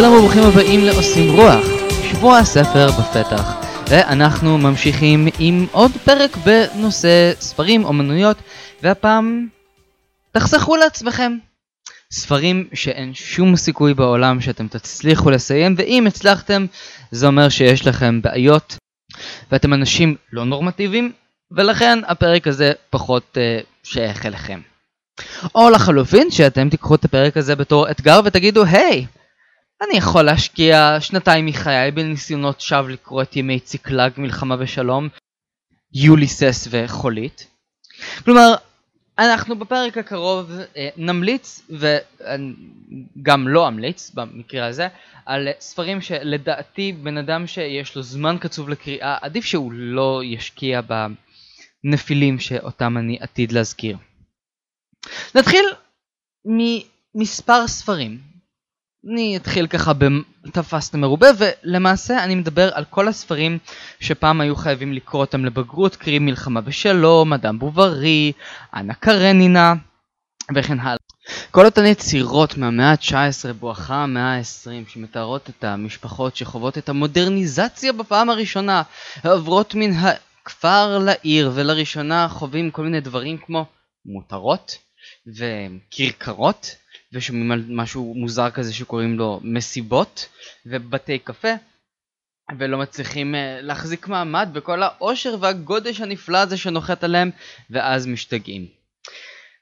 [0.00, 1.64] שלום וברוכים הבאים לעושים רוח,
[2.10, 3.42] שבוע הספר בפתח,
[3.90, 8.36] ואנחנו ממשיכים עם עוד פרק בנושא ספרים, אומנויות,
[8.82, 9.48] והפעם
[10.32, 11.32] תחסכו לעצמכם.
[12.12, 16.66] ספרים שאין שום סיכוי בעולם שאתם תצליחו לסיים, ואם הצלחתם,
[17.10, 18.76] זה אומר שיש לכם בעיות,
[19.52, 21.12] ואתם אנשים לא נורמטיביים,
[21.50, 24.60] ולכן הפרק הזה פחות uh, שייך אליכם.
[25.54, 29.19] או לחלופין, שאתם תיקחו את הפרק הזה בתור אתגר ותגידו, היי, hey,
[29.82, 35.08] אני יכול להשקיע שנתיים מחיי בניסיונות שווא לקרוא את ימי ציקלג מלחמה ושלום,
[35.92, 37.46] יוליסס וחולית.
[38.24, 38.54] כלומר,
[39.18, 44.88] אנחנו בפרק הקרוב אה, נמליץ, וגם לא אמליץ במקרה הזה,
[45.26, 50.80] על ספרים שלדעתי בן אדם שיש לו זמן קצוב לקריאה, עדיף שהוא לא ישקיע
[51.84, 53.96] בנפילים שאותם אני עתיד להזכיר.
[55.34, 55.64] נתחיל
[56.44, 58.29] ממספר ספרים
[59.08, 59.92] אני אתחיל ככה
[60.44, 63.58] בתפסת מרובה ולמעשה אני מדבר על כל הספרים
[64.00, 68.32] שפעם היו חייבים לקרוא אותם לבגרות קרי מלחמה בשלום, אדם בוברי,
[68.74, 69.74] אנה קרנינה
[70.54, 70.96] וכן הלאה.
[71.50, 78.30] כל אותן יצירות מהמאה ה-19 בואכה המאה ה-20 שמתארות את המשפחות שחוות את המודרניזציה בפעם
[78.30, 78.82] הראשונה
[79.24, 83.66] עוברות מן הכפר לעיר ולראשונה חווים כל מיני דברים כמו
[84.04, 84.78] מותרות
[85.36, 86.76] וכרכרות
[87.12, 90.28] ושומעים על משהו מוזר כזה שקוראים לו מסיבות
[90.66, 91.52] ובתי קפה
[92.58, 97.30] ולא מצליחים אה, להחזיק מעמד בכל העושר והגודש הנפלא הזה שנוחת עליהם
[97.70, 98.66] ואז משתגעים.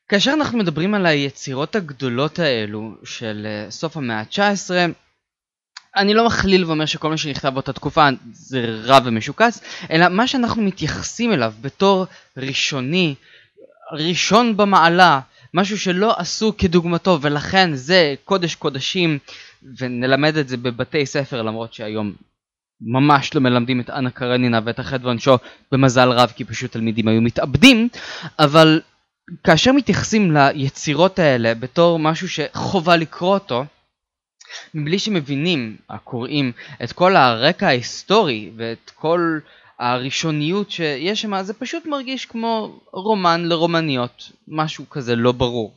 [0.08, 4.70] כאשר אנחנו מדברים על היצירות הגדולות האלו של אה, סוף המאה ה-19
[5.96, 9.60] אני לא מכליל ואומר שכל מה שנכתב באותה תקופה זה רע ומשוקץ,
[9.90, 12.06] אלא מה שאנחנו מתייחסים אליו בתור
[12.36, 13.14] ראשוני,
[13.92, 15.20] ראשון במעלה,
[15.54, 19.18] משהו שלא עשו כדוגמתו ולכן זה קודש קודשים
[19.78, 22.12] ונלמד את זה בבתי ספר למרות שהיום
[22.80, 25.38] ממש לא מלמדים את אנה קרנינה ואת החטא ועונשו
[25.72, 27.88] במזל רב כי פשוט תלמידים היו מתאבדים.
[28.38, 28.80] אבל
[29.44, 33.64] כאשר מתייחסים ליצירות האלה בתור משהו שחובה לקרוא אותו
[34.74, 36.52] מבלי שמבינים הקוראים
[36.84, 39.38] את כל הרקע ההיסטורי ואת כל
[39.78, 45.74] הראשוניות שיש שם זה פשוט מרגיש כמו רומן לרומניות, משהו כזה לא ברור.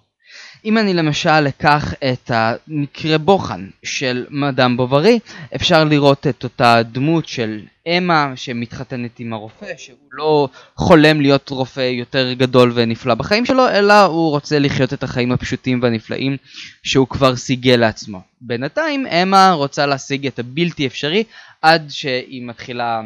[0.66, 5.20] אם אני למשל אקח את המקרה בוחן של מדאם בוברי,
[5.56, 11.80] אפשר לראות את אותה דמות של אמה שמתחתנת עם הרופא, שהוא לא חולם להיות רופא
[11.80, 16.38] יותר גדול ונפלא בחיים שלו, אלא הוא רוצה לחיות את החיים הפשוטים והנפלאים
[16.84, 18.22] שהוא כבר סיגל לעצמו.
[18.42, 21.24] בינתיים אמה רוצה להשיג את הבלתי אפשרי
[21.62, 23.02] עד שהיא מתחילה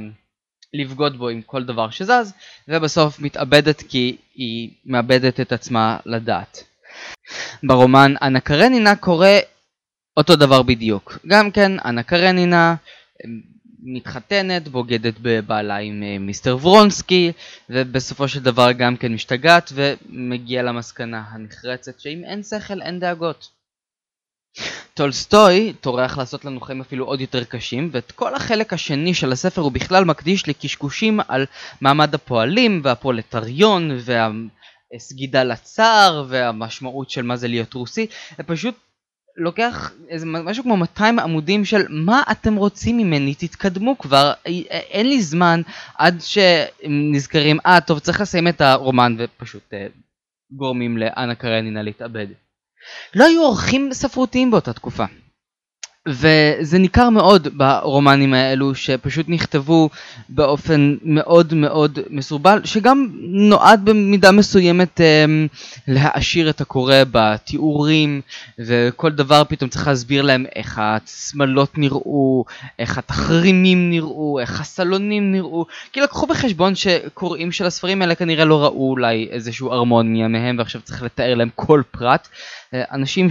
[0.79, 2.33] לבגוד בו עם כל דבר שזז,
[2.67, 6.63] ובסוף מתאבדת כי היא מאבדת את עצמה לדעת.
[7.63, 9.37] ברומן אנה קרנינה קורה
[10.17, 11.17] אותו דבר בדיוק.
[11.27, 12.75] גם כן, אנה קרנינה
[13.85, 17.31] מתחתנת, בוגדת בבעלה עם אה, מיסטר ורונסקי,
[17.69, 23.54] ובסופו של דבר גם כן משתגעת, ומגיעה למסקנה הנחרצת שאם אין שכל אין דאגות.
[24.93, 29.61] טולסטוי טורח לעשות לנו חיים אפילו עוד יותר קשים, ואת כל החלק השני של הספר
[29.61, 31.45] הוא בכלל מקדיש לקשקושים על
[31.81, 33.91] מעמד הפועלים והפולטריון
[34.93, 38.07] והסגידה לצער והמשמעות של מה זה להיות רוסי,
[38.37, 38.75] זה פשוט
[39.37, 44.33] לוקח איזה משהו כמו 200 עמודים של מה אתם רוצים ממני, תתקדמו כבר,
[44.69, 45.61] אין לי זמן
[45.97, 49.87] עד שנזכרים, אה טוב צריך לסיים את הרומן ופשוט אה,
[50.51, 52.27] גורמים לאנה קרנינה להתאבד.
[53.15, 55.05] לא היו עורכים ספרותיים באותה תקופה.
[56.07, 59.89] וזה ניכר מאוד ברומנים האלו שפשוט נכתבו
[60.29, 65.25] באופן מאוד מאוד מסורבל שגם נועד במידה מסוימת אה,
[65.87, 68.21] להעשיר את הקורא בתיאורים
[68.59, 72.45] וכל דבר פתאום צריך להסביר להם איך השמלות נראו,
[72.79, 75.65] איך התחרימים נראו, איך הסלונים נראו.
[75.93, 80.81] כי לקחו בחשבון שקוראים של הספרים האלה כנראה לא ראו אולי איזשהו הרמוניה מהם ועכשיו
[80.81, 82.27] צריך לתאר להם כל פרט.
[82.73, 83.29] אה, אנשים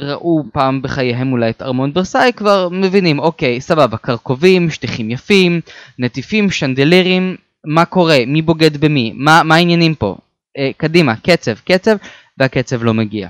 [0.00, 5.60] שראו פעם בחייהם אולי את ארמון ורסאי כבר מבינים, אוקיי, סבבה, קרקובים, שטיחים יפים,
[5.98, 7.36] נטיפים, שנדלרים,
[7.66, 10.16] מה קורה, מי בוגד במי, מה, מה העניינים פה?
[10.58, 11.96] אה, קדימה, קצב, קצב,
[12.38, 13.28] והקצב לא מגיע.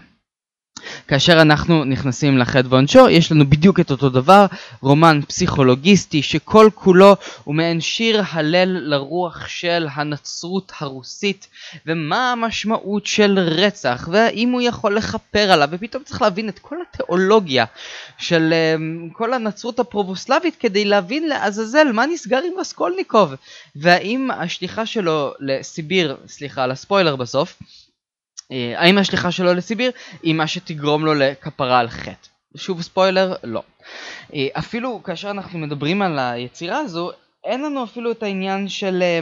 [1.08, 4.46] כאשר אנחנו נכנסים לחטא ועונשו, יש לנו בדיוק את אותו דבר,
[4.81, 11.46] רומן פסיכולוגיסטי שכל כולו הוא מעין שיר הלל לרוח של הנצרות הרוסית,
[11.87, 17.64] ומה המשמעות של רצח, והאם הוא יכול לכפר עליו, ופתאום צריך להבין את כל התיאולוגיה
[18.19, 23.34] של um, כל הנצרות הפרובוסלבית כדי להבין לעזאזל מה נסגר עם רסקולניקוב,
[23.76, 27.58] והאם השליחה שלו לסיביר, סליחה על הספוילר בסוף,
[28.77, 29.91] האם השליחה שלו לסיביר
[30.23, 32.29] היא מה שתגרום לו לכפרה על חטא.
[32.57, 33.63] שוב ספוילר, לא.
[34.35, 37.11] אה, אפילו כאשר אנחנו מדברים על היצירה הזו,
[37.45, 39.21] אין לנו אפילו את העניין של, אה,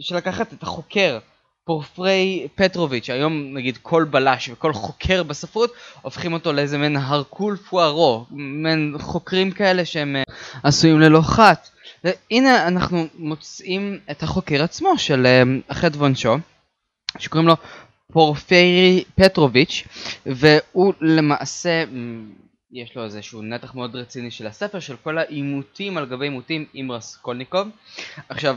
[0.00, 1.18] של לקחת את החוקר,
[1.64, 5.72] פורפרי פטרוביץ', היום נגיד כל בלש וכל חוקר בספרות,
[6.02, 10.22] הופכים אותו לאיזה מין הרקול פוארו, מין חוקרים כאלה שהם אה,
[10.62, 11.68] עשויים ללא חת.
[12.04, 15.26] והנה אנחנו מוצאים את החוקר עצמו של
[15.68, 16.36] החטא ועונשו,
[17.18, 17.56] שקוראים לו
[18.12, 19.86] פורפרי פטרוביץ',
[20.26, 21.84] והוא למעשה
[22.72, 26.92] יש לו איזשהו נתח מאוד רציני של הספר, של כל העימותים על גבי עימותים עם
[26.92, 27.68] רסקולניקוב.
[28.28, 28.56] עכשיו,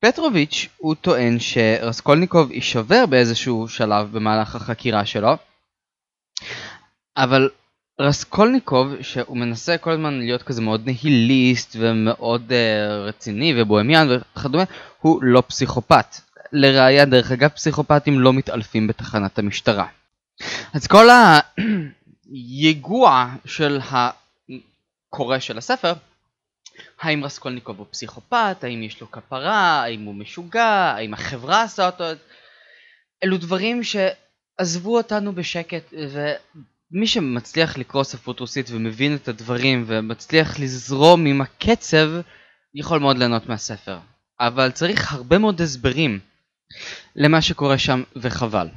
[0.00, 5.36] פטרוביץ' הוא טוען שרסקולניקוב יישבר באיזשהו שלב במהלך החקירה שלו,
[7.16, 7.50] אבל
[8.00, 14.64] רסקולניקוב, שהוא מנסה כל הזמן להיות כזה מאוד נהיליסט ומאוד uh, רציני ובוהמיאן וכדומה,
[15.00, 16.25] הוא לא פסיכופת.
[16.56, 19.86] לראיה, דרך אגב, פסיכופטים לא מתעלפים בתחנת המשטרה.
[20.74, 21.06] אז כל.
[22.32, 25.92] היגוע של הקורא של הספר,
[27.00, 32.04] האם רסקולניקוב הוא פסיכופת, האם יש לו כפרה, האם הוא משוגע, האם החברה עשה אותו,
[33.24, 35.94] אלו דברים שעזבו אותנו בשקט
[36.92, 42.08] ומי שמצליח לקרוא ספרות רוסית ומבין את הדברים ומצליח לזרום עם הקצב
[42.74, 43.98] יכול מאוד ליהנות מהספר.
[44.40, 46.18] אבל צריך הרבה מאוד הסברים
[47.16, 48.68] למה שקורה שם וחבל.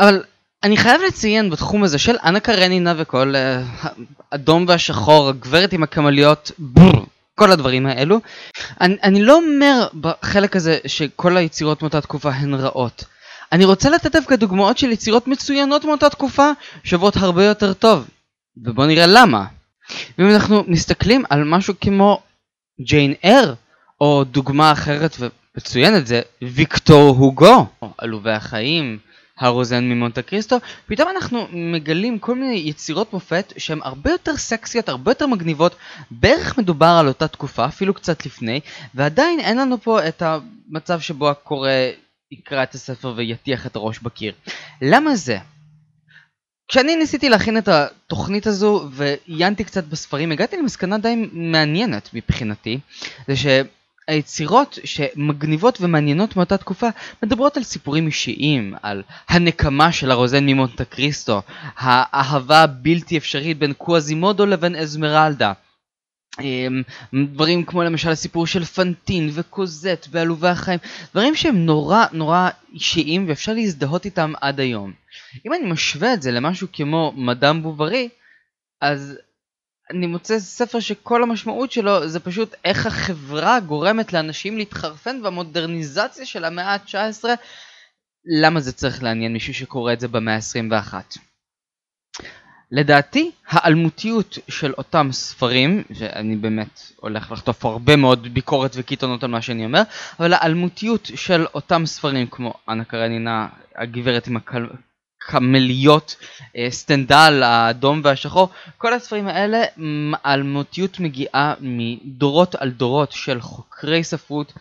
[0.00, 0.22] אבל
[0.62, 3.86] אני חייב לציין בתחום הזה של אנה קרנינה וכל uh,
[4.30, 8.20] אדום והשחור, הגברת עם הקמליות, בור, כל הדברים האלו.
[8.80, 13.04] אני, אני לא אומר בחלק הזה שכל היצירות מאותה תקופה הן רעות.
[13.52, 16.50] אני רוצה לתת דווקא דוגמאות של יצירות מצוינות מאותה תקופה
[16.84, 18.08] שוות הרבה יותר טוב.
[18.56, 19.44] ובואו נראה למה.
[20.18, 22.22] ואם אנחנו מסתכלים על משהו כמו
[22.80, 23.54] ג'יין אר,
[24.00, 25.16] או דוגמה אחרת
[25.54, 27.66] ומצוינת זה ויקטור הוגו,
[27.98, 28.98] עלובי החיים,
[29.38, 30.56] הרוזן ממונטה קריסטו,
[30.86, 35.76] פתאום אנחנו מגלים כל מיני יצירות מופת שהן הרבה יותר סקסיות, הרבה יותר מגניבות,
[36.10, 38.60] בערך מדובר על אותה תקופה, אפילו קצת לפני,
[38.94, 41.70] ועדיין אין לנו פה את המצב שבו הקורא
[42.30, 44.32] יקרא את הספר ויטיח את הראש בקיר.
[44.82, 45.38] למה זה?
[46.68, 52.78] כשאני ניסיתי להכין את התוכנית הזו ועיינתי קצת בספרים, הגעתי למסקנה די מעניינת מבחינתי,
[53.28, 53.46] זה ש...
[54.08, 56.88] היצירות שמגניבות ומעניינות מאותה תקופה
[57.22, 61.42] מדברות על סיפורים אישיים, על הנקמה של הרוזן ממונטה קריסטו,
[61.76, 65.52] האהבה הבלתי אפשרית בין קווזימודו לבין אזמרלדה.
[66.40, 66.82] אמ,
[67.32, 70.78] דברים כמו למשל הסיפור של פנטין וקוזט ועלובי החיים,
[71.12, 74.92] דברים שהם נורא נורא אישיים ואפשר להזדהות איתם עד היום.
[75.46, 78.08] אם אני משווה את זה למשהו כמו מדאם בוברי,
[78.80, 79.18] אז
[79.90, 86.44] אני מוצא ספר שכל המשמעות שלו זה פשוט איך החברה גורמת לאנשים להתחרפן והמודרניזציה של
[86.44, 87.24] המאה ה-19
[88.40, 90.94] למה זה צריך לעניין מישהו שקורא את זה במאה ה-21.
[92.70, 99.42] לדעתי האלמותיות של אותם ספרים, שאני באמת הולך לחטוף הרבה מאוד ביקורת וקיתונות על מה
[99.42, 99.82] שאני אומר,
[100.20, 104.66] אבל האלמותיות של אותם ספרים כמו אנה קרנינה, הגברת עם הקל...
[105.26, 106.16] קמליות,
[106.56, 109.62] אה, סטנדל, האדום והשחור, כל הספרים האלה,
[110.24, 114.52] האלמותיות מגיעה מדורות על דורות של חוקרי ספרות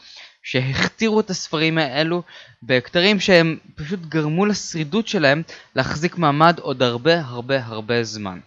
[0.43, 2.21] שהכתירו את הספרים האלו
[2.63, 5.41] בכתרים שהם פשוט גרמו לשרידות שלהם
[5.75, 8.39] להחזיק מעמד עוד הרבה הרבה הרבה זמן.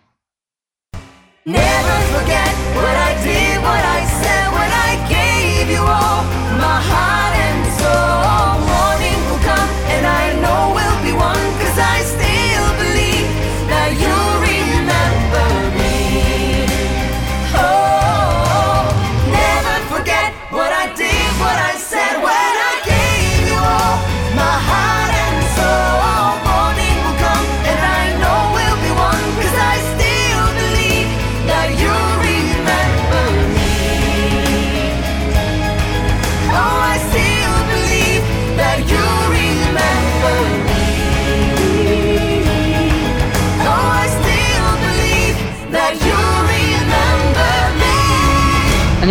[1.49, 6.21] Never forget what I did, what I said when I gave you all
[6.65, 7.26] my heart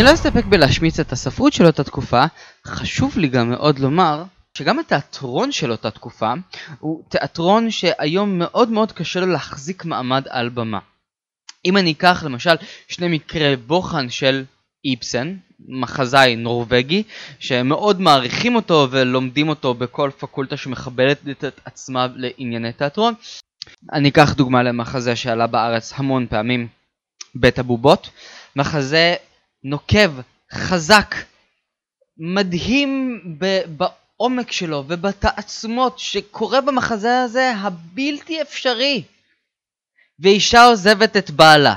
[0.05, 2.23] לא אסתפק בלהשמיץ את הספרות של אותה תקופה,
[2.67, 4.23] חשוב לי גם מאוד לומר
[4.57, 6.33] שגם התיאטרון של אותה תקופה
[6.79, 10.79] הוא תיאטרון שהיום מאוד מאוד קשה לו להחזיק מעמד על במה.
[11.65, 12.55] אם אני אקח למשל
[12.87, 14.43] שני מקרי בוחן של
[14.85, 15.35] איבסן,
[15.67, 17.03] מחזאי נורבגי,
[17.39, 23.13] שמאוד מעריכים אותו ולומדים אותו בכל פקולטה שמכבדת את עצמה לענייני תיאטרון.
[23.93, 26.67] אני אקח דוגמה למחזה שעלה בארץ המון פעמים,
[27.35, 28.09] בית הבובות.
[28.55, 29.15] מחזה
[29.69, 30.11] נוקב,
[30.53, 31.15] חזק,
[32.17, 33.21] מדהים
[33.77, 39.03] בעומק שלו ובתעצמות שקורה במחזה הזה הבלתי אפשרי.
[40.19, 41.75] ואישה עוזבת את בעלה.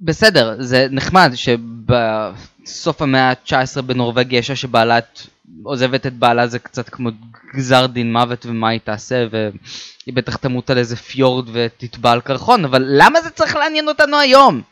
[0.00, 1.30] בסדר, זה נחמד
[2.64, 4.98] שבסוף המאה ה-19 בנורבגיה אישה שבעלה
[5.62, 7.10] עוזבת את בעלה זה קצת כמו
[7.56, 12.64] גזר דין מוות ומה היא תעשה והיא בטח תמות על איזה פיורד ותטבע על קרחון,
[12.64, 14.62] אבל למה זה צריך לעניין אותנו היום?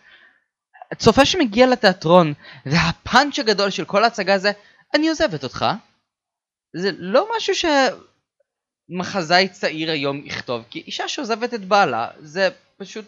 [0.96, 2.32] צופה שמגיע לתיאטרון
[2.66, 4.52] והפאנץ' הגדול של כל ההצגה זה
[4.94, 5.66] אני עוזבת אותך.
[6.76, 7.54] זה לא משהו
[8.90, 13.04] שמחזאי צעיר היום יכתוב, כי אישה שעוזבת את בעלה זה פשוט,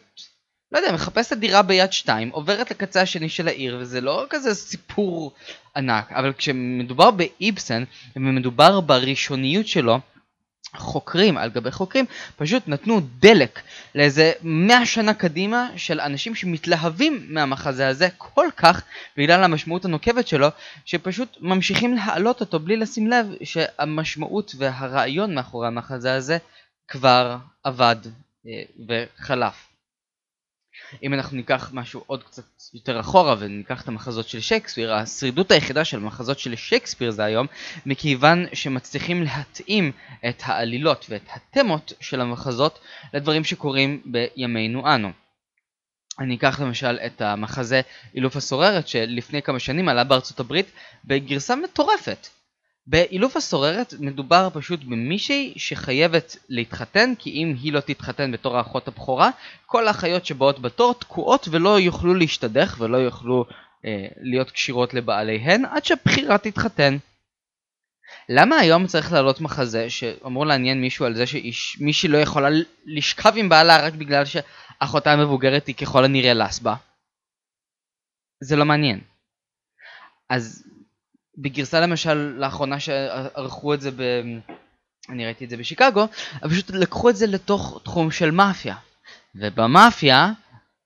[0.73, 5.33] לא יודע, מחפשת דירה ביד שתיים, עוברת לקצה השני של העיר, וזה לא כזה סיפור
[5.77, 7.85] ענק, אבל כשמדובר באיבסן,
[8.17, 10.01] ומדובר בראשוניות שלו,
[10.77, 12.05] חוקרים על גבי חוקרים
[12.37, 13.61] פשוט נתנו דלק
[13.95, 18.83] לאיזה מאה שנה קדימה של אנשים שמתלהבים מהמחזה הזה כל כך
[19.17, 20.49] בגלל המשמעות הנוקבת שלו
[20.85, 26.39] שפשוט ממשיכים להעלות אותו בלי לשים לב שהמשמעות והרעיון מאחורי המחזה הזה
[26.89, 27.97] כבר עבד
[28.47, 28.53] אה,
[28.89, 29.70] וחלף.
[31.03, 32.43] אם אנחנו ניקח משהו עוד קצת
[32.75, 37.47] יותר אחורה וניקח את המחזות של שייקספיר, השרידות היחידה של המחזות של שייקספיר זה היום,
[37.87, 39.93] מכיוון שמצליחים להתאים
[40.29, 42.79] את העלילות ואת התמות של המחזות
[43.15, 45.11] לדברים שקורים בימינו אנו.
[46.19, 47.81] אני אקח למשל את המחזה
[48.15, 50.67] אילוף הסוררת שלפני כמה שנים עלה בארצות הברית
[51.05, 52.27] בגרסה מטורפת.
[52.91, 59.31] באילוף הסוררת מדובר פשוט במישהי שחייבת להתחתן כי אם היא לא תתחתן בתור האחות הבכורה
[59.67, 63.45] כל האחיות שבאות בתור תקועות ולא יוכלו להשתדך ולא יוכלו
[63.85, 66.97] אה, להיות כשירות לבעליהן עד שהבחירה תתחתן.
[68.29, 72.49] למה היום צריך לעלות מחזה שאמור לעניין מישהו על זה שמישהי לא יכולה
[72.87, 76.75] לשכב עם בעלה רק בגלל שאחותה המבוגרת היא ככל הנראה לסבה?
[78.41, 79.01] זה לא מעניין.
[80.29, 80.70] אז
[81.43, 84.03] בגרסה למשל לאחרונה שערכו את זה ב...
[85.09, 86.07] אני ראיתי את זה בשיקגו,
[86.43, 88.75] אבל פשוט לקחו את זה לתוך תחום של מאפיה.
[89.35, 90.33] ובמאפיה,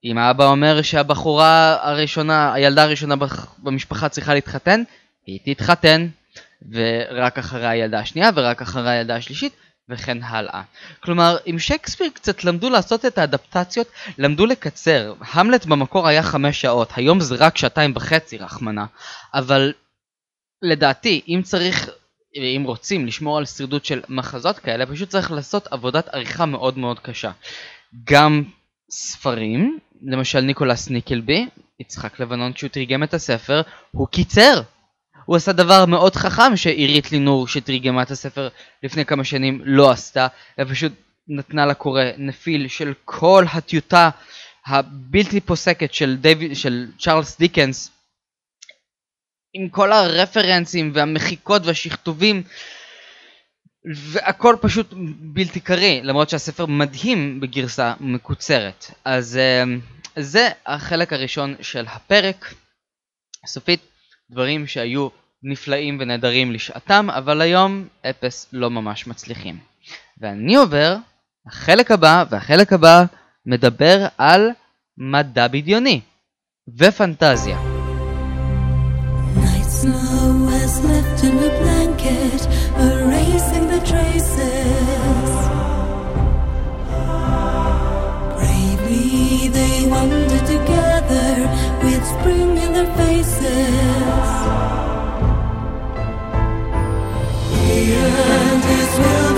[0.03, 3.15] אם האבא אומר שהבחורה הראשונה, הילדה הראשונה
[3.57, 4.83] במשפחה צריכה להתחתן,
[5.25, 6.07] היא תתחתן,
[6.71, 9.53] ורק אחרי הילדה השנייה ורק אחרי הילדה השלישית,
[9.89, 10.61] וכן הלאה.
[10.99, 15.13] כלומר, אם שייקספיר קצת למדו לעשות את האדפטציות, למדו לקצר.
[15.33, 18.85] המלט במקור היה חמש שעות, היום זה רק שעתיים וחצי, רחמנה.
[19.33, 19.73] אבל
[20.61, 21.89] לדעתי, אם צריך,
[22.35, 26.99] אם רוצים לשמור על שרידות של מחזות כאלה, פשוט צריך לעשות עבודת עריכה מאוד מאוד
[26.99, 27.31] קשה.
[28.03, 28.43] גם
[28.91, 31.47] ספרים, למשל ניקולס ניקלבי,
[31.79, 34.61] יצחק לבנון כשהוא תרגם את הספר, הוא קיצר.
[35.25, 38.49] הוא עשה דבר מאוד חכם שעירית לינור שתרגמה את הספר
[38.83, 40.27] לפני כמה שנים לא עשתה,
[40.61, 40.91] ופשוט
[41.27, 44.09] נתנה לקורא נפיל של כל הטיוטה
[44.67, 47.91] הבלתי פוסקת של, דיוויד, של צ'ארלס דיקנס
[49.55, 52.43] עם כל הרפרנסים והמחיקות והשכתובים
[53.95, 58.85] והכל פשוט בלתי קריא למרות שהספר מדהים בגרסה מקוצרת.
[59.05, 59.63] אז אה,
[60.15, 62.53] זה החלק הראשון של הפרק.
[63.45, 63.79] סופית
[64.31, 65.07] דברים שהיו
[65.43, 69.59] נפלאים ונהדרים לשעתם אבל היום אפס לא ממש מצליחים.
[70.17, 70.95] ואני עובר
[71.47, 73.03] החלק הבא והחלק הבא
[73.45, 74.49] מדבר על
[74.97, 76.01] מדע בדיוני
[76.77, 77.74] ופנטזיה
[79.81, 82.47] Snow has left in a blanket,
[82.79, 85.31] erasing the traces.
[88.37, 89.85] Bravely they
[90.47, 91.31] together
[91.83, 94.29] with spring in their faces.
[97.51, 99.34] He and his wilderness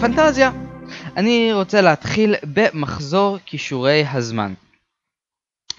[0.00, 0.50] בפנטזיה.
[1.16, 4.54] אני רוצה להתחיל במחזור כישורי הזמן.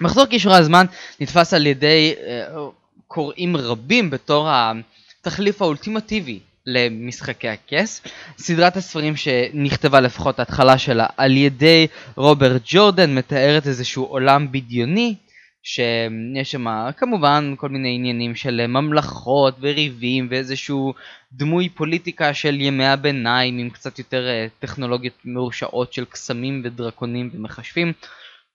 [0.01, 0.86] מחזור כישורי הזמן
[1.20, 2.60] נתפס על ידי uh,
[3.08, 8.01] קוראים רבים בתור התחליף האולטימטיבי למשחקי הכס.
[8.38, 15.16] סדרת הספרים שנכתבה לפחות ההתחלה שלה על ידי רוברט ג'ורדן מתארת איזשהו עולם בדיוני
[15.63, 16.65] שיש שם
[16.98, 20.94] כמובן כל מיני עניינים של ממלכות וריבים ואיזשהו
[21.34, 27.94] דמוי פוליטיקה של ימי הביניים עם קצת יותר אה, טכנולוגיות מרושעות של קסמים ודרקונים ומחשבים.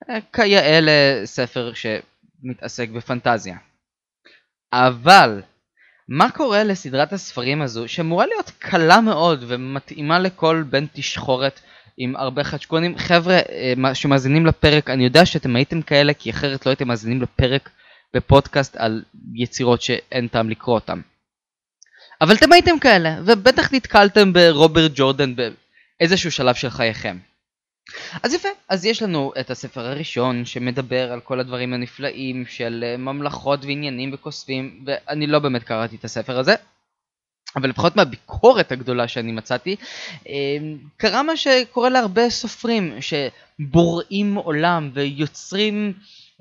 [0.09, 1.71] אה, כיאה לספר
[2.43, 3.57] מתעסק בפנטזיה.
[4.73, 5.41] אבל,
[6.09, 11.59] מה קורה לסדרת הספרים הזו, שאמורה להיות קלה מאוד ומתאימה לכל בן תשחורת
[11.97, 12.97] עם הרבה חדשקונים?
[12.97, 13.39] חבר'ה
[13.85, 17.69] אה, שמאזינים לפרק, אני יודע שאתם הייתם כאלה, כי אחרת לא הייתם מאזינים לפרק
[18.13, 19.03] בפודקאסט על
[19.35, 21.01] יצירות שאין טעם לקרוא אותם.
[22.21, 27.17] אבל אתם הייתם כאלה, ובטח נתקלתם ברוברט ג'ורדן באיזשהו שלב של חייכם.
[28.23, 32.97] אז יפה, אז יש לנו את הספר הראשון שמדבר על כל הדברים הנפלאים של אה,
[32.97, 36.55] ממלכות ועניינים וכוספים, ואני לא באמת קראתי את הספר הזה,
[37.55, 39.75] אבל לפחות מהביקורת הגדולה שאני מצאתי,
[40.29, 40.33] אה,
[40.97, 45.93] קרה מה שקורה להרבה סופרים שבוראים עולם ויוצרים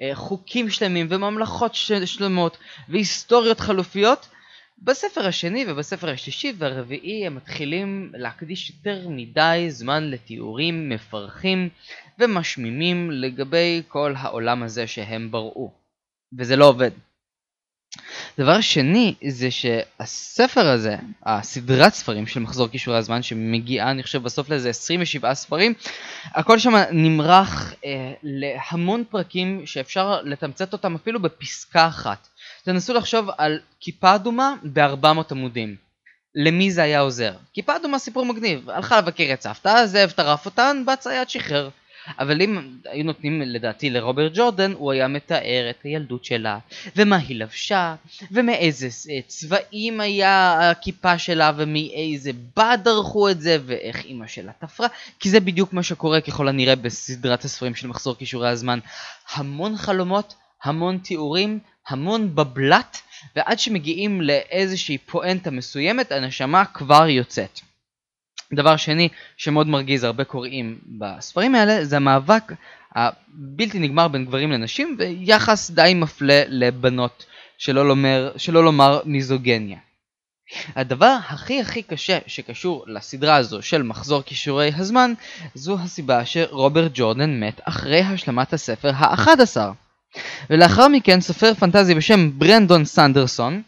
[0.02, 2.56] אה, חוקים שלמים וממלכות שלמות
[2.88, 4.28] והיסטוריות חלופיות,
[4.82, 11.68] בספר השני ובספר השלישי והרביעי הם מתחילים להקדיש יותר מדי זמן לתיאורים מפרכים
[12.18, 15.72] ומשמימים לגבי כל העולם הזה שהם בראו.
[16.38, 16.90] וזה לא עובד.
[18.38, 24.50] דבר שני זה שהספר הזה, הסדרת ספרים של מחזור כישורי הזמן שמגיעה אני חושב בסוף
[24.50, 25.75] לאיזה 27 ספרים,
[26.25, 32.28] הכל שם נמרח אה, להמון פרקים שאפשר לתמצת אותם אפילו בפסקה אחת.
[32.64, 35.76] תנסו לחשוב על כיפה אדומה ב-400 עמודים.
[36.35, 37.33] למי זה היה עוזר?
[37.52, 41.69] כיפה אדומה סיפור מגניב, הלכה לבקר את סבתא, זאב טרף אותן, בצייד שחרר.
[42.18, 46.58] אבל אם היו נותנים לדעתי לרוברט ג'ורדן, הוא היה מתאר את הילדות שלה,
[46.96, 47.94] ומה היא לבשה,
[48.30, 48.88] ומאיזה
[49.26, 54.88] צבעים היה הכיפה שלה, ומאיזה בד ערכו את זה, ואיך אימא שלה תפרה,
[55.20, 58.78] כי זה בדיוק מה שקורה ככל הנראה בסדרת הספרים של מחזור כישורי הזמן.
[59.35, 63.00] המון חלומות, המון תיאורים, המון בבלת,
[63.37, 67.61] ועד שמגיעים לאיזושהי פואנטה מסוימת, הנשמה כבר יוצאת.
[68.52, 72.52] דבר שני שמאוד מרגיז הרבה קוראים בספרים האלה, זה המאבק
[72.94, 77.24] הבלתי נגמר בין גברים לנשים, ויחס די מפלה לבנות,
[77.59, 79.78] שלא לומר, שלא לומר מיזוגניה.
[80.76, 85.12] הדבר הכי הכי קשה שקשור לסדרה הזו של מחזור כישורי הזמן,
[85.54, 89.56] זו הסיבה שרוברט ג'ורדן מת אחרי השלמת הספר ה-11.
[90.50, 93.62] ולאחר מכן סופר פנטזי בשם ברנדון סנדרסון,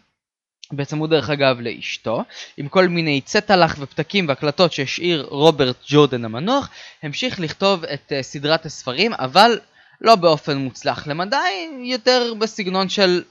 [0.72, 2.24] בצמוד דרך אגב לאשתו,
[2.56, 6.70] עם כל מיני צטלח ופתקים והקלטות שהשאיר רוברט ג'ורדן המנוח,
[7.02, 9.58] המשיך לכתוב את uh, סדרת הספרים, אבל
[10.00, 11.06] לא באופן מוצלח.
[11.06, 13.22] למדי, יותר בסגנון של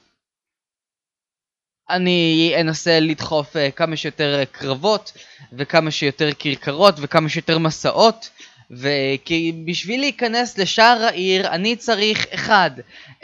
[1.90, 5.12] אני אנסה לדחוף uh, כמה שיותר קרבות
[5.52, 8.30] וכמה שיותר כרכרות וכמה שיותר מסעות
[8.70, 12.72] וכי בשביל להיכנס לשער העיר אני צריך 1.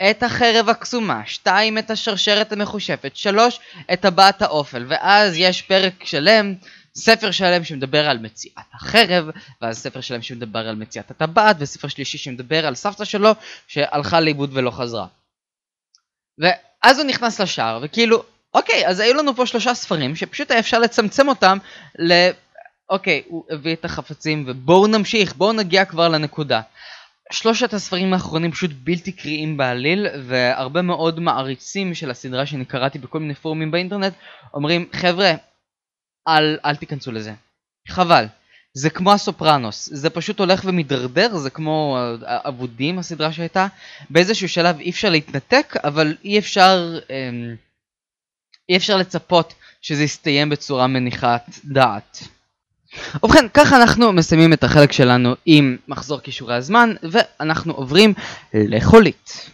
[0.09, 1.77] את החרב הקסומה 2.
[1.77, 3.59] את השרשרת המחושפת 3.
[3.93, 6.53] את טבעת האופל ואז יש פרק שלם
[6.97, 9.29] ספר שלם שמדבר על מציאת החרב,
[9.61, 13.31] ואז ספר שלם שמדבר על מציאת הטבעת, וספר שלישי שמדבר על סבתא שלו
[13.67, 15.07] שהלכה לאיבוד ולא חזרה.
[16.37, 20.79] ואז הוא נכנס לשער, וכאילו, אוקיי, אז היו לנו פה שלושה ספרים שפשוט היה אפשר
[20.79, 21.57] לצמצם אותם
[21.99, 22.29] ל...
[22.89, 26.61] אוקיי, הוא הביא את החפצים ובואו נמשיך, בואו נגיע כבר לנקודה.
[27.31, 33.19] שלושת הספרים האחרונים פשוט בלתי קריאים בעליל והרבה מאוד מעריצים של הסדרה שאני קראתי בכל
[33.19, 34.13] מיני פורומים באינטרנט
[34.53, 35.31] אומרים חבר'ה
[36.27, 37.33] אל, אל תיכנסו לזה.
[37.87, 38.25] חבל.
[38.73, 39.89] זה כמו הסופרנוס.
[39.93, 43.67] זה פשוט הולך ומידרדר זה כמו אבודים הסדרה שהייתה.
[44.09, 47.55] באיזשהו שלב אי אפשר להתנתק אבל אי אפשר אמ,
[48.69, 52.34] אי אפשר לצפות שזה יסתיים בצורה מניחת דעת
[53.23, 58.13] ובכן, ככה אנחנו מסיימים את החלק שלנו עם מחזור כישורי הזמן, ואנחנו עוברים
[58.53, 59.49] לחולית.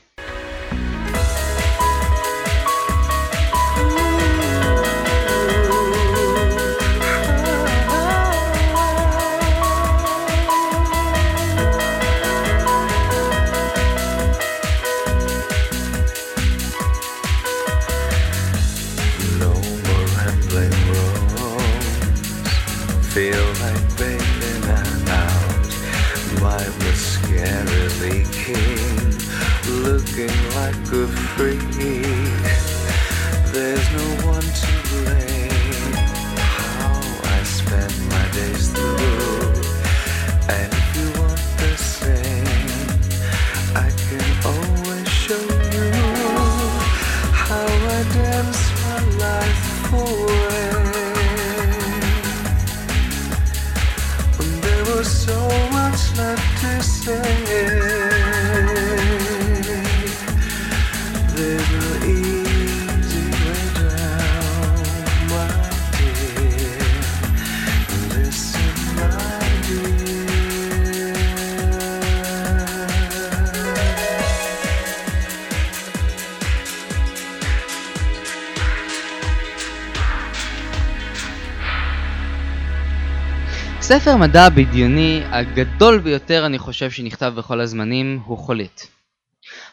[83.92, 88.88] הספר מדע הבדיוני הגדול ביותר אני חושב שנכתב בכל הזמנים הוא חולית.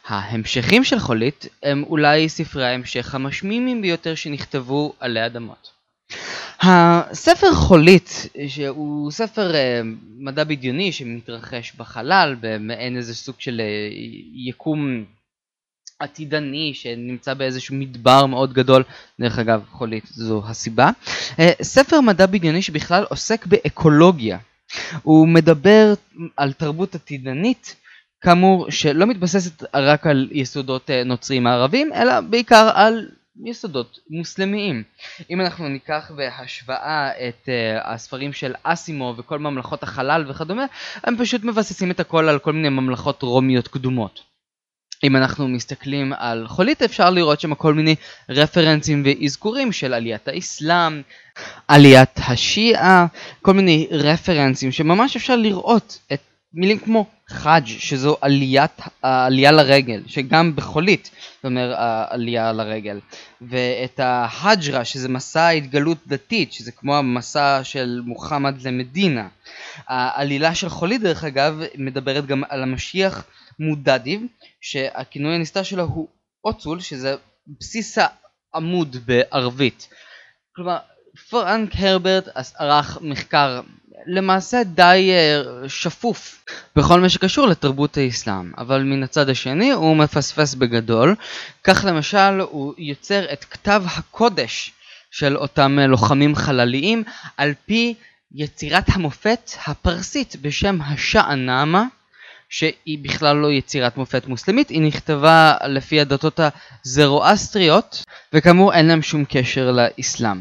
[0.07, 5.70] ההמשכים של חולית הם אולי ספרי ההמשך המשמימים ביותר שנכתבו עלי אדמות.
[6.62, 9.87] הספר חולית, שהוא ספר uh,
[10.18, 13.94] מדע בדיוני שמתרחש בחלל במעין איזה סוג של uh,
[14.48, 15.04] יקום
[15.98, 18.82] עתידני שנמצא באיזשהו מדבר מאוד גדול,
[19.20, 20.90] דרך אגב חולית זו הסיבה.
[21.37, 24.38] Uh, ספר מדע בדיוני שבכלל עוסק באקולוגיה.
[25.02, 25.94] הוא מדבר
[26.37, 27.76] על תרבות עתידנית
[28.20, 33.08] כאמור שלא מתבססת רק על יסודות נוצריים מערבים אלא בעיקר על
[33.44, 34.82] יסודות מוסלמיים.
[35.30, 40.64] אם אנחנו ניקח בהשוואה את uh, הספרים של אסימו וכל ממלכות החלל וכדומה,
[41.04, 44.27] הם פשוט מבססים את הכל על כל מיני ממלכות רומיות קדומות.
[45.04, 47.94] אם אנחנו מסתכלים על חולית אפשר לראות שם כל מיני
[48.28, 51.02] רפרנסים ואזכורים של עליית האסלאם,
[51.68, 53.06] עליית השיעה,
[53.42, 56.20] כל מיני רפרנסים שממש אפשר לראות את
[56.54, 63.00] מילים כמו חאג' שזו עליית, העלייה לרגל, שגם בחולית זאת אומרת העלייה לרגל,
[63.40, 69.28] ואת ההג'רה שזה מסע ההתגלות דתית, שזה כמו המסע של מוחמד למדינה.
[69.88, 73.24] העלילה של חולית דרך אגב מדברת גם על המשיח
[73.59, 74.23] מודדיב,
[74.61, 76.09] שהכינוי הנסתר שלו הוא
[76.44, 77.14] אוצול, שזה
[77.61, 77.99] בסיס
[78.55, 79.88] העמוד בערבית.
[80.57, 80.79] כלומר,
[81.31, 83.61] פרנק הרברט ערך מחקר
[84.07, 85.11] למעשה די
[85.64, 86.44] uh, שפוף
[86.77, 91.14] בכל מה שקשור לתרבות האסלאם, אבל מן הצד השני הוא מפספס בגדול,
[91.64, 94.73] כך למשל הוא יוצר את כתב הקודש
[95.11, 97.05] של אותם uh, לוחמים חלליים
[97.37, 97.94] על פי
[98.35, 101.85] יצירת המופת הפרסית בשם השענמה
[102.48, 106.40] שהיא בכלל לא יצירת מופת מוסלמית, היא נכתבה לפי הדתות
[106.84, 110.40] הזרואסטריות וכאמור אין להם שום קשר לאסלאם.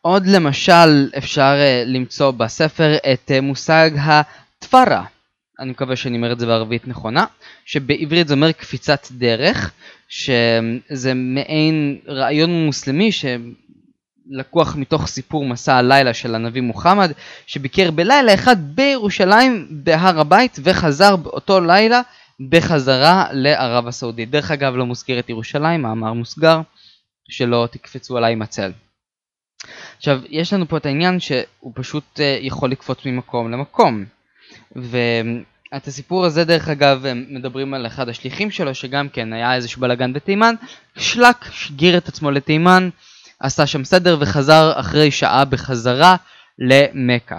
[0.00, 5.04] עוד למשל אפשר uh, למצוא בספר את uh, מושג התפרה,
[5.60, 7.24] אני מקווה שאני אומר את זה בערבית נכונה,
[7.64, 9.72] שבעברית זה אומר קפיצת דרך,
[10.08, 13.10] שזה מעין רעיון מוסלמי
[14.30, 17.12] שלקוח מתוך סיפור מסע הלילה של הנביא מוחמד,
[17.46, 22.00] שביקר בלילה אחד בירושלים בהר הבית וחזר באותו לילה
[22.40, 24.30] בחזרה לערב הסעודית.
[24.30, 26.60] דרך אגב לא מוזכרת ירושלים, מאמר מוסגר,
[27.28, 28.72] שלא תקפצו עליי עם הצל.
[29.96, 34.04] עכשיו, יש לנו פה את העניין שהוא פשוט uh, יכול לקפוץ ממקום למקום.
[34.76, 40.12] ואת הסיפור הזה דרך אגב מדברים על אחד השליחים שלו שגם כן היה איזשהו בלאגן
[40.12, 40.54] בתימן,
[40.96, 42.88] שלק שגיר את עצמו לתימן,
[43.40, 46.16] עשה שם סדר וחזר אחרי שעה בחזרה
[46.58, 47.38] למכה.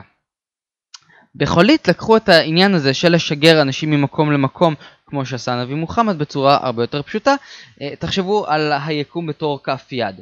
[1.35, 6.57] בחולית לקחו את העניין הזה של לשגר אנשים ממקום למקום כמו שעשה הנביא מוחמד בצורה
[6.61, 7.35] הרבה יותר פשוטה.
[7.81, 10.21] אה, תחשבו על היקום בתור כף יד.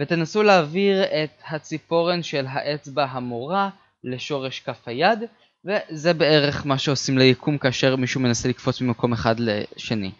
[0.00, 3.68] ותנסו להעביר את הציפורן של האצבע המורה
[4.04, 5.18] לשורש כף היד
[5.64, 10.10] וזה בערך מה שעושים ליקום כאשר מישהו מנסה לקפוץ ממקום אחד לשני.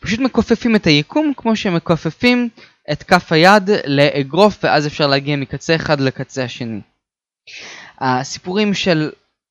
[0.00, 2.48] פשוט מכופפים את היקום כמו שמכופפים
[2.92, 6.80] את כף היד לאגרוף ואז אפשר להגיע מקצה אחד לקצה השני.
[8.00, 9.10] הסיפורים של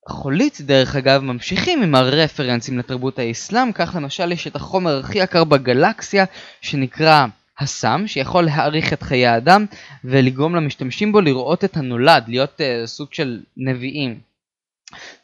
[0.09, 5.43] חולית דרך אגב ממשיכים עם הרפרנסים לתרבות האסלאם, כך למשל יש את החומר הכי יקר
[5.43, 6.25] בגלקסיה
[6.61, 7.25] שנקרא
[7.59, 9.65] הסם שיכול להאריך את חיי האדם
[10.03, 14.19] ולגרום למשתמשים בו לראות את הנולד, להיות uh, סוג של נביאים.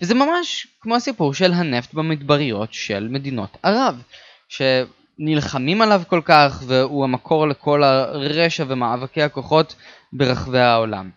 [0.02, 4.02] וזה ממש כמו הסיפור של הנפט במדבריות של מדינות ערב,
[5.18, 9.76] שנלחמים עליו כל כך והוא המקור לכל הרשע ומאבקי הכוחות
[10.14, 11.10] ברחבי העולם.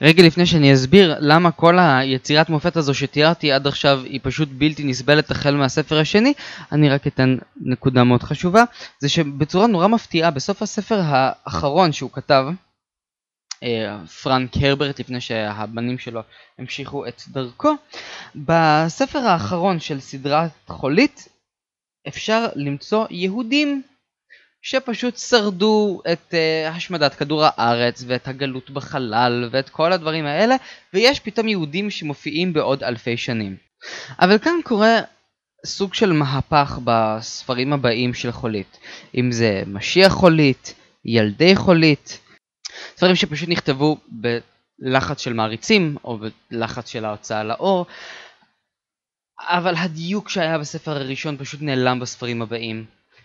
[0.00, 4.84] רגע לפני שאני אסביר למה כל היצירת מופת הזו שתיארתי עד עכשיו היא פשוט בלתי
[4.84, 6.32] נסבלת החל מהספר השני,
[6.72, 8.64] אני רק אתן נקודה מאוד חשובה,
[8.98, 12.44] זה שבצורה נורא מפתיעה בסוף הספר האחרון שהוא כתב,
[13.62, 16.20] אה, פרנק הרברט לפני שהבנים שלו
[16.58, 17.74] המשיכו את דרכו,
[18.34, 21.28] בספר האחרון של סדרת חולית
[22.08, 23.82] אפשר למצוא יהודים
[24.62, 30.56] שפשוט שרדו את uh, השמדת כדור הארץ ואת הגלות בחלל ואת כל הדברים האלה
[30.94, 33.56] ויש פתאום יהודים שמופיעים בעוד אלפי שנים.
[34.20, 35.00] אבל כאן קורה
[35.66, 38.78] סוג של מהפך בספרים הבאים של חולית
[39.14, 42.20] אם זה משיח חולית, ילדי חולית,
[42.96, 43.98] ספרים שפשוט נכתבו
[44.78, 46.18] בלחץ של מעריצים או
[46.50, 47.86] בלחץ של ההוצאה לאור
[49.40, 52.84] אבל הדיוק שהיה בספר הראשון פשוט נעלם בספרים הבאים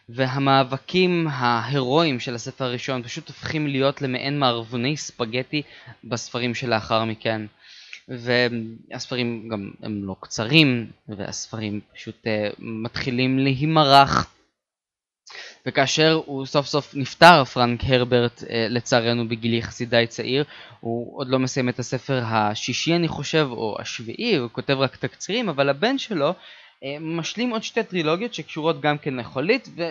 [0.10, 5.62] והמאבקים ההירואיים של הספר הראשון פשוט הופכים להיות למעין מערבוני ספגטי
[6.04, 7.42] בספרים שלאחר מכן.
[8.08, 14.34] והספרים גם הם לא קצרים, והספרים פשוט uh, מתחילים להימרח.
[15.66, 20.44] וכאשר הוא סוף סוף נפטר, פרנק הרברט, אה, לצערנו בגיל יחסית די צעיר,
[20.80, 25.50] הוא עוד לא מסיים את הספר השישי אני חושב, או השביעי, הוא כותב רק תקצירים,
[25.50, 26.34] אבל הבן שלו
[26.84, 29.90] אה, משלים עוד שתי טרילוגיות שקשורות גם כן לחולית, ו...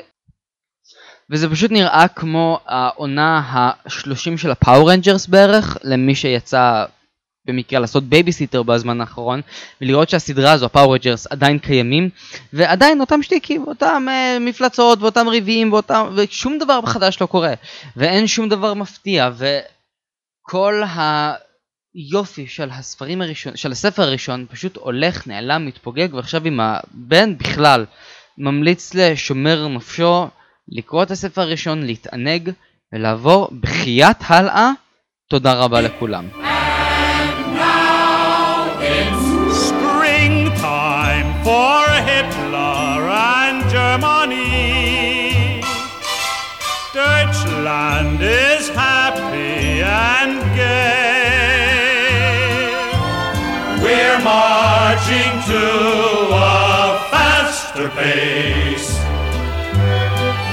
[1.31, 6.85] וזה פשוט נראה כמו העונה ה-30 של ה-Power Rangers בערך, למי שיצא
[7.47, 9.41] במקרה לעשות בייביסיטר בזמן האחרון
[9.81, 12.11] ולראות שהסדרה הזו, ה-Power Rangers, עדיין קיימים
[12.53, 17.55] ועדיין אותם שטיקים, אותם אה, מפלצות ואותם ריבים ואותם, ושום דבר חדש לא קורה
[17.97, 19.31] ואין שום דבר מפתיע
[20.49, 20.83] וכל
[21.95, 27.87] היופי של הספרים הראשון, של הספר הראשון פשוט הולך, נעלם, מתפוגג ועכשיו עם הבן בכלל
[28.39, 30.29] ממליץ לשומר נפשו
[30.69, 32.51] לקרוא את הספר הראשון, להתענג
[32.93, 34.71] ולעבור בחייאת הלאה.
[35.29, 36.42] תודה רבה לכולם.
[55.13, 55.67] Marching to
[56.33, 58.99] a faster pace.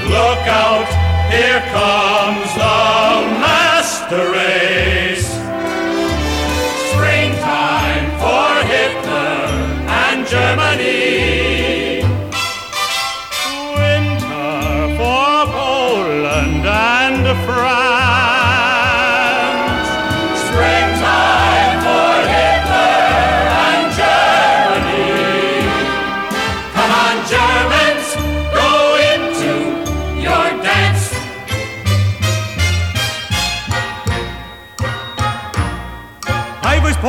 [0.08, 0.88] Look out,
[1.30, 4.89] here comes the master race.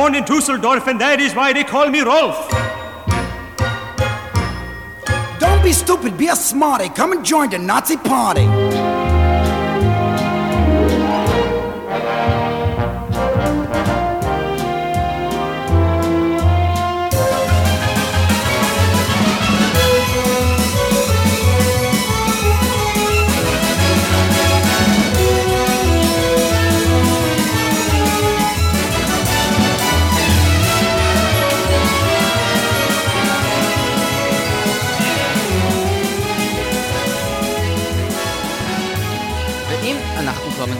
[0.02, 2.36] Born in Dusseldorf, and that is why they call me Rolf.
[5.38, 6.88] Don't be stupid, be a smarty.
[6.88, 8.48] Come and join the Nazi party.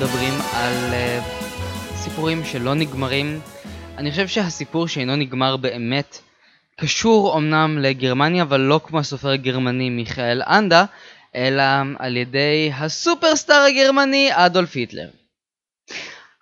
[0.02, 1.24] מדברים על uh,
[1.96, 3.40] סיפורים שלא נגמרים.
[3.98, 6.18] אני חושב שהסיפור שאינו נגמר באמת
[6.80, 10.84] קשור אמנם לגרמניה, אבל לא כמו הסופר הגרמני מיכאל אנדה,
[11.34, 11.62] אלא
[11.98, 15.10] על ידי הסופרסטאר הגרמני אדולף היטלר.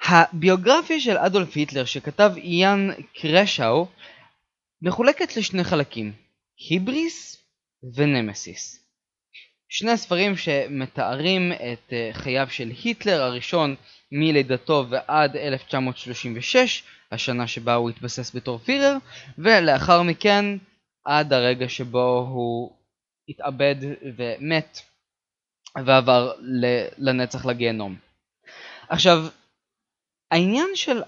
[0.05, 3.87] הביוגרפיה של אדולף היטלר שכתב איאן קרשאו
[4.83, 6.13] מחולקת לשני חלקים,
[6.69, 7.37] היבריס
[7.95, 8.80] ונמסיס.
[9.71, 13.75] שני הספרים שמתארים את אה, חייו של היטלר הראשון
[14.13, 18.97] מלידתו ועד 1936, השנה שבה הוא התבסס בתור פירר,
[19.39, 20.45] ולאחר מכן
[21.05, 22.77] עד הרגע שבו הוא
[23.29, 23.77] התאבד
[24.17, 24.81] ומת
[25.85, 26.33] ועבר
[26.99, 27.97] לנצח לגיהנום.
[28.89, 29.19] עכשיו,
[30.31, 31.03] העניין של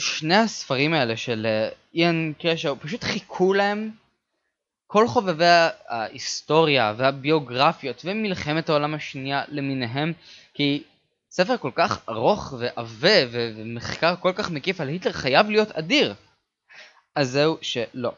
[0.00, 3.90] שני הספרים האלה של אה, איאן קרשו פשוט חיכו להם
[4.86, 5.44] כל חובבי
[5.88, 10.12] ההיסטוריה והביוגרפיות ומלחמת העולם השנייה למיניהם,
[10.54, 10.82] כי
[11.30, 16.14] ספר כל כך ארוך ועבה ומחקר כל כך מקיף על היטלר חייב להיות אדיר.
[17.16, 18.12] אז זהו שלא.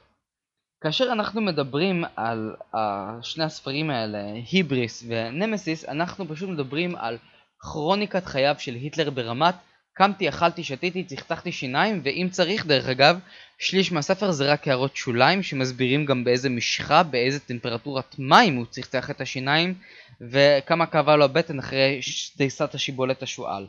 [0.80, 2.78] כאשר אנחנו מדברים על uh,
[3.22, 4.18] שני הספרים האלה,
[4.50, 7.18] היבריס ונמסיס, אנחנו פשוט מדברים על
[7.58, 9.54] כרוניקת חייו של היטלר ברמת
[9.98, 13.18] קמתי, אכלתי, שתיתי, צחצחתי שיניים, ואם צריך, דרך אגב,
[13.58, 19.10] שליש מהספר זה רק הערות שוליים שמסבירים גם באיזה משחה, באיזה טמפרטורת מים הוא צחצח
[19.10, 19.74] את השיניים,
[20.20, 22.00] וכמה כאבה לו הבטן אחרי
[22.36, 23.66] דייסת השיבולת השועל.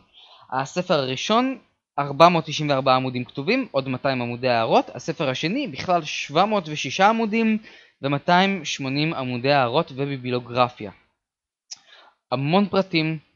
[0.51, 1.57] הספר הראשון,
[1.99, 7.57] 494 עמודים כתובים, עוד 200 עמודי הערות, הספר השני, בכלל 706 עמודים
[8.01, 10.91] ו-280 עמודי הערות וביבילוגרפיה.
[12.31, 13.26] המון פרטים,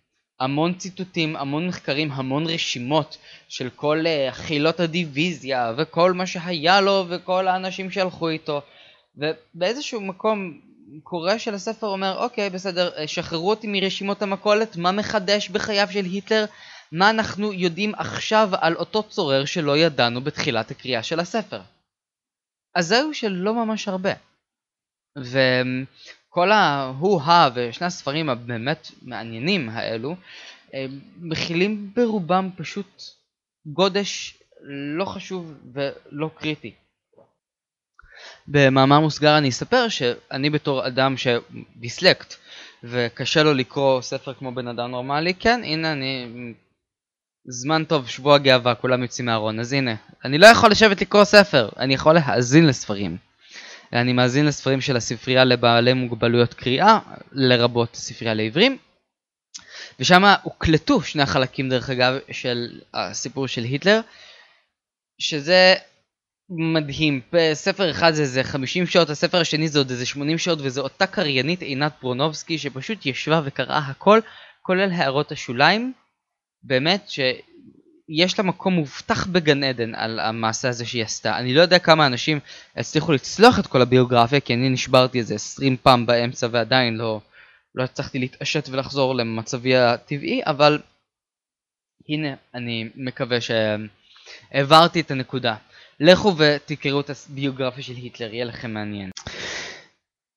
[0.42, 7.06] המון ציטוטים, המון מחקרים, המון רשימות של כל uh, חילות הדיוויזיה וכל מה שהיה לו
[7.10, 8.62] וכל האנשים שהלכו איתו.
[9.16, 10.60] ובאיזשהו מקום
[11.04, 16.06] קורא של הספר אומר אוקיי בסדר אה, שחררו אותי מרשימות המכולת מה מחדש בחייו של
[16.06, 16.46] היטלר?
[16.92, 21.62] מה אנחנו יודעים עכשיו על אותו צורר שלא ידענו בתחילת הקריאה של הספר?
[22.76, 24.14] אז זהו שלא ממש הרבה.
[25.18, 25.40] ו...
[26.34, 30.16] כל ההוא-הא ושני הספרים הבאמת מעניינים האלו
[31.18, 33.02] מכילים ברובם פשוט
[33.66, 34.38] גודש
[34.98, 36.74] לא חשוב ולא קריטי.
[38.48, 42.36] במאמר מוסגר אני אספר שאני בתור אדם שדיסלקט
[42.84, 46.28] וקשה לו לקרוא ספר כמו בן אדם נורמלי, כן, הנה אני...
[47.46, 49.96] זמן טוב, שבוע גאווה, כולם יוצאים מהארון, אז הנה.
[50.26, 53.18] אני לא יכול לשבת לקרוא ספר, אני יכול להאזין לספרים.
[53.94, 57.00] אני מאזין לספרים של הספרייה לבעלי מוגבלויות קריאה,
[57.32, 58.78] לרבות ספרייה לעברים.
[60.00, 64.02] ושם הוקלטו שני החלקים דרך אגב של הסיפור של היטלר,
[65.20, 65.76] שזה
[66.50, 67.22] מדהים.
[67.54, 71.08] ספר אחד זה איזה 50 שעות, הספר השני זה עוד איזה 80 שעות, וזו אותה
[71.08, 74.20] קריינית עינת ברונובסקי שפשוט ישבה וקראה הכל,
[74.62, 75.94] כולל הערות השוליים.
[76.64, 77.10] באמת
[78.12, 81.38] שיש לה מקום מובטח בגן עדן על המעשה הזה שהיא עשתה.
[81.38, 82.40] אני לא יודע כמה אנשים
[82.76, 87.22] הצליחו לצלוח את כל הביוגרפיה, כי אני נשברתי איזה 20 פעם באמצע ועדיין לא,
[87.76, 90.80] לא הצלחתי להתעשת ולחזור למצבי הטבעי, אבל
[92.10, 95.56] הנה, אני מקווה שהעברתי את הנקודה.
[96.00, 99.10] לכו ותקראו את הביוגרפיה של היטלר, יהיה לכם מעניין.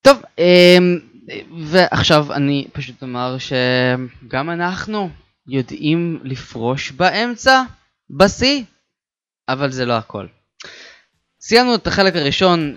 [0.02, 0.98] טוב, אמ,
[1.70, 5.10] ועכשיו אני פשוט אומר שגם אנחנו
[5.46, 7.62] יודעים לפרוש באמצע,
[8.10, 8.62] בשיא,
[9.48, 10.26] אבל זה לא הכל.
[11.40, 12.76] סיימנו את החלק הראשון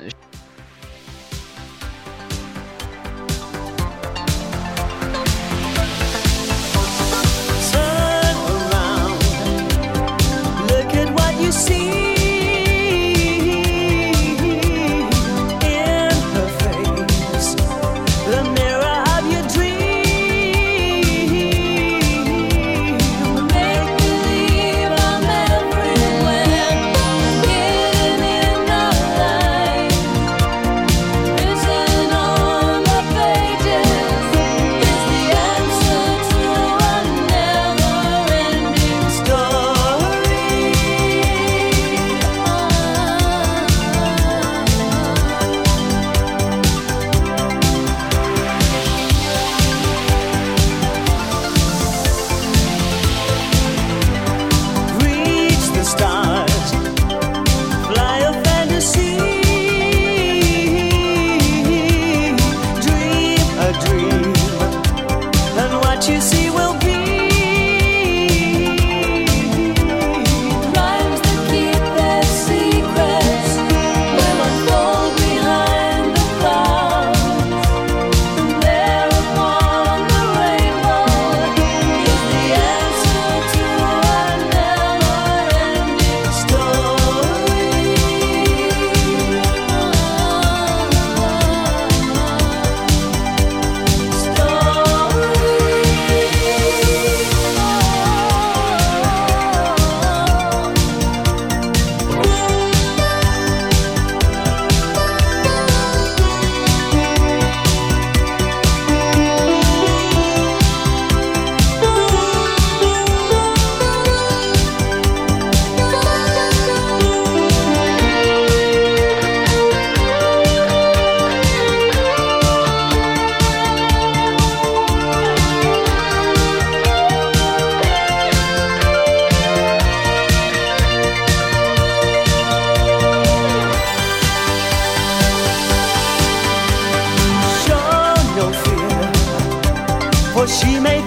[140.38, 141.02] 或许没